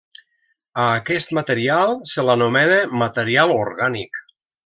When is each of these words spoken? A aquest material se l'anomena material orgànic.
A 0.83 0.85
aquest 1.01 1.33
material 1.39 1.93
se 2.13 2.25
l'anomena 2.29 2.81
material 3.03 3.55
orgànic. 3.59 4.21